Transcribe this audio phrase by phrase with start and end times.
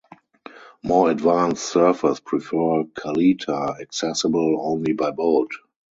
[0.81, 5.51] More advanced surfers prefer Caleta, accessible only by boat.